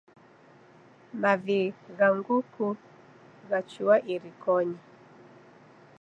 [1.21, 1.59] Mavi
[1.97, 2.65] gha nguku
[3.49, 4.79] ghachua irikonyi